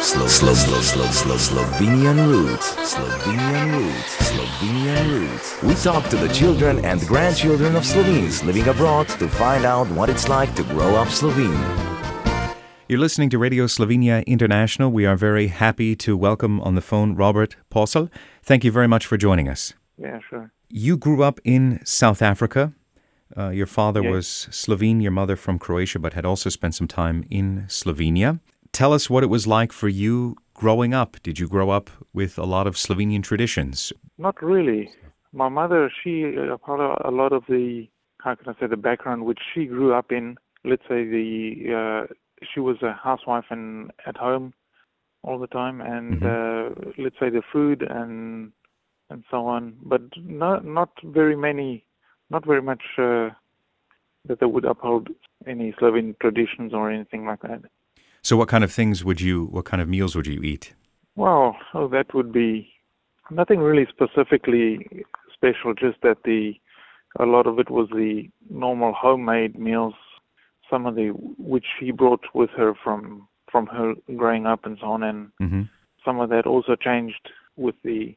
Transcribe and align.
Slow, 0.00 0.26
slow, 0.26 0.54
slow, 0.54 0.80
slow, 0.80 1.06
slow, 1.06 1.36
Slovenian 1.36 2.26
roots. 2.28 2.74
Slovenian 2.76 3.78
roots. 3.78 4.16
Slovenian 4.30 5.10
roots. 5.10 5.62
We 5.62 5.74
talk 5.74 6.08
to 6.10 6.16
the 6.16 6.28
children 6.28 6.84
and 6.84 7.00
grandchildren 7.02 7.76
of 7.76 7.84
Slovenes 7.84 8.42
living 8.44 8.68
abroad 8.68 9.08
to 9.20 9.28
find 9.28 9.64
out 9.64 9.86
what 9.90 10.08
it's 10.08 10.28
like 10.28 10.54
to 10.56 10.62
grow 10.64 10.96
up 10.96 11.08
Slovene. 11.08 11.62
You're 12.88 12.98
listening 12.98 13.28
to 13.30 13.38
Radio 13.38 13.66
Slovenia 13.66 14.24
International. 14.26 14.90
We 14.90 15.04
are 15.04 15.16
very 15.16 15.48
happy 15.48 15.94
to 15.96 16.16
welcome 16.16 16.60
on 16.62 16.74
the 16.74 16.80
phone 16.80 17.14
Robert 17.14 17.56
Posl. 17.70 18.08
Thank 18.42 18.64
you 18.64 18.72
very 18.72 18.88
much 18.88 19.04
for 19.04 19.18
joining 19.18 19.46
us. 19.46 19.74
Yeah, 19.98 20.20
sure. 20.28 20.52
You 20.70 20.96
grew 20.96 21.22
up 21.22 21.38
in 21.44 21.80
South 21.84 22.22
Africa. 22.22 22.72
Uh, 23.36 23.50
your 23.50 23.66
father 23.66 24.02
Yes. 24.02 24.12
was 24.12 24.26
Slovene, 24.50 25.00
your 25.00 25.12
mother 25.12 25.36
from 25.36 25.58
Croatia, 25.58 25.98
but 25.98 26.14
had 26.14 26.24
also 26.24 26.50
spent 26.50 26.74
some 26.74 26.88
time 26.88 27.24
in 27.30 27.64
Slovenia. 27.68 28.40
Tell 28.72 28.92
us 28.92 29.08
what 29.10 29.22
it 29.22 29.28
was 29.28 29.46
like 29.46 29.72
for 29.72 29.88
you 29.88 30.36
growing 30.54 30.92
up. 30.94 31.16
Did 31.22 31.38
you 31.38 31.48
grow 31.48 31.70
up 31.70 31.90
with 32.12 32.38
a 32.38 32.44
lot 32.44 32.66
of 32.66 32.74
Slovenian 32.76 33.22
traditions? 33.22 33.92
Not 34.18 34.42
really. 34.42 34.90
My 35.32 35.48
mother, 35.48 35.90
she 36.02 36.34
uh, 36.36 36.56
part 36.58 36.80
of 36.80 36.96
a 37.04 37.14
lot 37.14 37.32
of 37.32 37.44
the 37.48 37.88
how 38.22 38.34
can 38.34 38.48
I 38.48 38.58
say 38.60 38.66
the 38.66 38.76
background 38.76 39.24
which 39.24 39.38
she 39.54 39.66
grew 39.66 39.94
up 39.94 40.10
in. 40.10 40.36
Let's 40.64 40.82
say 40.88 41.04
the 41.04 42.06
uh, 42.08 42.14
she 42.52 42.60
was 42.60 42.76
a 42.82 42.92
housewife 42.92 43.44
and 43.50 43.90
at 44.06 44.16
home 44.16 44.54
all 45.22 45.38
the 45.38 45.46
time, 45.46 45.80
and 45.80 46.24
uh, 46.24 46.70
let's 46.98 47.16
say 47.20 47.30
the 47.30 47.42
food 47.52 47.82
and 47.88 48.52
and 49.10 49.24
so 49.30 49.46
on. 49.46 49.76
But 49.82 50.02
not 50.16 50.64
not 50.64 50.90
very 51.04 51.36
many, 51.36 51.84
not 52.30 52.46
very 52.46 52.62
much 52.62 52.82
uh, 52.98 53.30
that 54.26 54.40
they 54.40 54.46
would 54.46 54.64
uphold 54.64 55.08
any 55.46 55.74
Slovene 55.78 56.14
traditions 56.20 56.72
or 56.74 56.90
anything 56.90 57.26
like 57.26 57.42
that. 57.42 57.62
So, 58.22 58.36
what 58.36 58.48
kind 58.48 58.64
of 58.64 58.72
things 58.72 59.04
would 59.04 59.20
you, 59.20 59.46
what 59.46 59.64
kind 59.64 59.80
of 59.80 59.88
meals 59.88 60.14
would 60.14 60.26
you 60.26 60.42
eat? 60.42 60.74
Well, 61.16 61.56
oh, 61.74 61.88
that 61.88 62.14
would 62.14 62.32
be 62.32 62.70
nothing 63.30 63.60
really 63.60 63.86
specifically 63.88 65.04
special. 65.32 65.74
Just 65.74 66.00
that 66.02 66.18
the 66.24 66.54
a 67.18 67.24
lot 67.24 67.46
of 67.46 67.58
it 67.58 67.70
was 67.70 67.88
the 67.90 68.28
normal 68.50 68.92
homemade 68.92 69.58
meals. 69.58 69.94
Some 70.70 70.86
of 70.86 70.94
the 70.94 71.08
which 71.38 71.64
she 71.78 71.90
brought 71.90 72.24
with 72.34 72.50
her 72.50 72.74
from 72.74 73.26
from 73.50 73.66
her 73.66 73.94
growing 74.16 74.46
up 74.46 74.66
and 74.66 74.76
so 74.80 74.86
on, 74.86 75.02
and 75.02 75.30
hmm 75.38 75.62
some 76.04 76.20
of 76.20 76.30
that 76.30 76.46
also 76.46 76.74
changed 76.74 77.30
with 77.56 77.74
the 77.84 78.16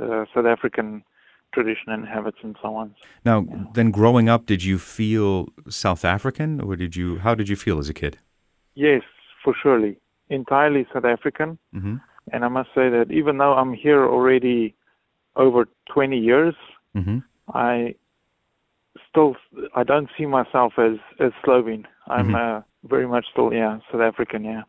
uh, 0.00 0.24
South 0.32 0.46
African 0.46 1.02
tradition 1.52 1.88
and 1.92 2.06
habits 2.06 2.38
and 2.42 2.56
so 2.62 2.74
on. 2.74 2.94
Now, 3.24 3.44
then 3.74 3.90
growing 3.90 4.28
up, 4.28 4.46
did 4.46 4.62
you 4.64 4.78
feel 4.78 5.48
South 5.68 6.04
African 6.04 6.60
or 6.60 6.76
did 6.76 6.96
you, 6.96 7.18
how 7.18 7.34
did 7.34 7.48
you 7.48 7.56
feel 7.56 7.78
as 7.78 7.88
a 7.88 7.94
kid? 7.94 8.18
Yes, 8.74 9.02
for 9.42 9.54
surely, 9.62 9.98
entirely 10.28 10.86
South 10.92 11.04
African. 11.04 11.58
hmm 11.72 11.96
And 12.32 12.44
I 12.44 12.48
must 12.48 12.68
say 12.74 12.88
that 12.90 13.06
even 13.10 13.38
though 13.38 13.54
I'm 13.54 13.74
here 13.74 14.06
already 14.06 14.74
over 15.36 15.66
20 15.94 16.18
years, 16.18 16.54
hmm 16.94 17.18
I 17.52 17.94
still 19.08 19.34
I 19.74 19.82
don't 19.82 20.08
see 20.16 20.26
myself 20.26 20.72
as 20.78 20.96
as 21.18 21.32
Slovene. 21.44 21.86
I'm 22.06 22.34
uh, 22.34 22.60
very 22.84 23.06
much 23.08 23.26
still 23.32 23.52
yeah 23.52 23.78
South 23.90 24.00
African 24.00 24.44
yeah. 24.44 24.62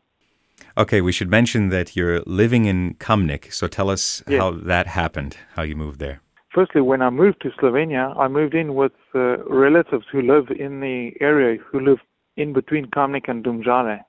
Okay, 0.76 1.00
we 1.00 1.12
should 1.12 1.30
mention 1.30 1.68
that 1.70 1.96
you're 1.96 2.20
living 2.26 2.64
in 2.66 2.94
Kamnik. 2.94 3.52
So 3.52 3.66
tell 3.68 3.90
us 3.90 4.22
Yes. 4.26 4.40
how 4.40 4.50
that 4.52 4.86
happened, 4.86 5.36
how 5.56 5.62
you 5.62 5.76
moved 5.76 5.98
there. 5.98 6.20
Firstly, 6.54 6.82
when 6.82 7.00
I 7.00 7.10
moved 7.10 7.40
to 7.42 7.50
Slovenia, 7.50 8.16
I 8.18 8.28
moved 8.28 8.54
in 8.54 8.74
with 8.74 8.92
uh, 9.14 9.42
relatives 9.44 10.04
who 10.12 10.20
live 10.20 10.48
in 10.50 10.80
the 10.80 11.12
area, 11.20 11.58
who 11.70 11.80
live 11.80 11.98
in 12.36 12.52
between 12.52 12.86
Kamnik 12.86 13.28
and 13.28 13.44
Domžale, 13.44 14.00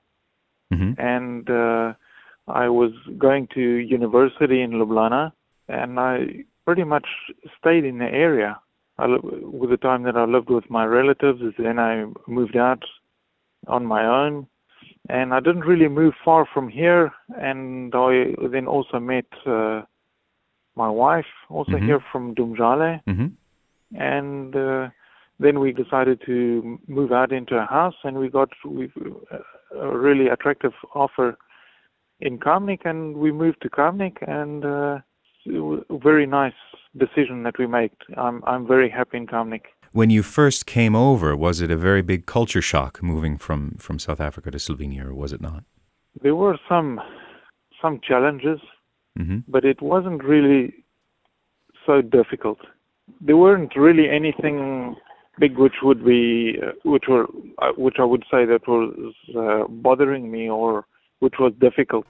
hmm 0.72 0.92
and 0.98 1.48
uh, 1.48 1.92
I 2.46 2.68
was 2.68 2.92
going 3.18 3.48
to 3.54 3.60
university 3.60 4.60
in 4.60 4.72
Ljubljana, 4.72 5.32
and 5.68 5.98
I 5.98 6.44
pretty 6.66 6.84
much 6.84 7.06
stayed 7.58 7.84
in 7.84 7.98
the 7.98 8.10
area. 8.28 8.60
I, 8.98 9.06
with 9.06 9.70
the 9.70 9.76
time 9.76 10.02
that 10.04 10.16
I 10.16 10.24
lived 10.24 10.50
with 10.50 10.68
my 10.70 10.84
relatives, 10.84 11.40
then 11.58 11.78
I 11.78 12.06
moved 12.26 12.56
out 12.56 12.82
on 13.66 13.86
my 13.86 14.04
own, 14.06 14.46
and 15.08 15.34
I 15.34 15.40
didn't 15.40 15.64
really 15.64 15.88
move 15.88 16.14
far 16.24 16.46
from 16.52 16.68
here. 16.68 17.12
And 17.36 17.94
I 17.94 18.34
then 18.52 18.66
also 18.66 19.00
met 19.00 19.26
uh, 19.46 19.82
my 20.76 20.88
wife, 20.88 21.30
also 21.48 21.76
Mhm. 21.76 21.86
here 21.86 22.00
from 22.10 22.34
Domžale, 22.34 23.00
hmm 23.06 23.26
and 23.96 24.56
uh, 24.56 24.88
then 25.38 25.60
we 25.60 25.72
decided 25.72 26.20
to 26.26 26.78
move 26.88 27.12
out 27.12 27.30
into 27.32 27.56
a 27.56 27.66
house, 27.66 27.94
and 28.04 28.18
we 28.18 28.28
got 28.28 28.50
we, 28.64 28.90
a 29.72 29.98
really 30.06 30.28
attractive 30.28 30.74
offer 30.94 31.36
in 32.20 32.38
Kamnik, 32.38 32.84
and 32.84 33.16
we 33.16 33.30
moved 33.32 33.60
to 33.62 33.68
Kamnik, 33.68 34.16
and 34.26 34.64
uh, 34.64 34.98
it 35.46 35.60
was 35.60 35.84
a 35.90 35.98
very 35.98 36.26
nice 36.26 36.60
decision 36.96 37.42
that 37.44 37.58
we 37.58 37.66
made. 37.66 37.92
I'm 38.16 38.42
I'm 38.46 38.66
very 38.66 38.88
happy 38.88 39.16
in 39.18 39.26
Kamnik. 39.26 39.66
When 39.92 40.10
you 40.10 40.22
first 40.24 40.66
came 40.66 40.96
over, 40.96 41.36
was 41.36 41.60
it 41.60 41.70
a 41.70 41.76
very 41.76 42.02
big 42.02 42.26
culture 42.26 42.62
shock 42.62 43.00
moving 43.00 43.36
from, 43.38 43.76
from 43.78 44.00
South 44.00 44.20
Africa 44.20 44.50
to 44.50 44.58
Slovenia, 44.58 45.04
or 45.06 45.14
was 45.14 45.32
it 45.32 45.40
not? 45.40 45.62
There 46.22 46.34
were 46.34 46.58
some 46.68 47.00
some 47.80 48.00
challenges, 48.02 48.60
hmm 49.16 49.38
but 49.48 49.64
it 49.64 49.80
wasn't 49.80 50.24
really 50.24 50.84
so 51.86 52.00
difficult. 52.02 52.58
There 53.20 53.36
weren't 53.36 53.76
really 53.76 54.08
anything 54.08 54.96
big 55.38 55.58
which 55.58 55.74
would 55.82 56.04
be 56.04 56.58
uh, 56.62 56.72
which 56.84 57.04
were 57.08 57.26
uh, 57.58 57.72
which 57.76 57.96
I 57.98 58.04
would 58.04 58.24
say 58.30 58.44
that 58.46 58.66
was 58.66 59.14
uh, 59.36 59.66
bothering 59.68 60.30
me 60.30 60.48
or 60.48 60.86
which 61.20 61.34
was 61.38 61.52
difficult. 61.60 62.06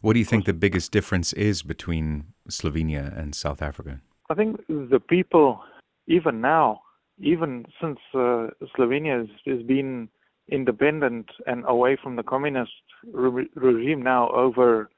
What 0.00 0.12
do 0.12 0.18
you 0.18 0.24
think 0.24 0.44
the 0.44 0.52
biggest 0.52 0.92
difference 0.92 1.32
is 1.32 1.62
between 1.62 2.24
Slovenia 2.48 3.16
and 3.18 3.34
South 3.34 3.62
Africa? 3.62 4.00
I 4.30 4.34
think 4.34 4.60
the 4.68 5.00
people, 5.00 5.60
even 6.06 6.40
now, 6.40 6.82
even 7.20 7.66
since 7.80 7.98
uh, 8.14 8.48
Slovenia 8.76 9.20
has, 9.20 9.28
has 9.46 9.62
been 9.62 10.08
independent 10.50 11.30
and 11.46 11.64
away 11.66 11.96
from 12.02 12.16
the 12.16 12.22
communist 12.22 12.72
re- 13.12 13.50
regime 13.54 14.02
now 14.02 14.30
over 14.30 14.90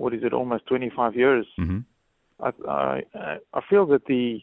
what 0.00 0.14
is 0.14 0.22
it 0.24 0.32
almost 0.32 0.66
25 0.66 1.14
years. 1.14 1.46
hmm 1.56 1.80
I, 2.42 2.50
I 2.66 3.36
I 3.58 3.60
feel 3.68 3.84
that 3.92 4.04
the 4.06 4.40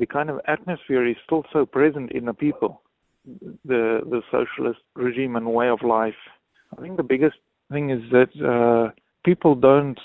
the 0.00 0.06
kind 0.06 0.30
of 0.30 0.36
atmosphere 0.46 1.04
is 1.12 1.16
still 1.26 1.44
so 1.52 1.66
present 1.66 2.12
in 2.12 2.24
the 2.30 2.36
people, 2.44 2.72
the 3.72 3.82
the 4.12 4.20
socialist 4.30 4.82
regime 4.94 5.34
and 5.38 5.46
way 5.58 5.68
of 5.76 5.80
life. 5.82 6.20
I 6.76 6.80
think 6.82 6.96
the 6.96 7.10
biggest 7.14 7.38
thing 7.72 7.90
is 7.90 8.02
that 8.16 8.32
uh, 8.52 8.84
people 9.24 9.54
don't 9.56 10.00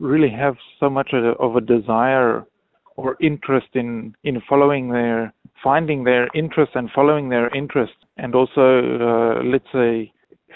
really 0.00 0.32
have 0.44 0.56
so 0.80 0.90
much 0.90 1.10
of 1.12 1.22
a, 1.24 1.32
of 1.46 1.54
a 1.54 1.60
desire 1.76 2.44
or 2.96 3.16
interest 3.30 3.70
in 3.82 3.88
in 4.28 4.42
following 4.50 4.84
their 4.98 5.32
finding 5.62 6.00
their 6.10 6.26
interest 6.42 6.72
and 6.74 6.90
following 6.98 7.28
their 7.28 7.48
interest, 7.54 7.98
and 8.16 8.34
also 8.34 8.64
uh, 9.08 9.34
let's 9.52 9.70
say 9.72 10.12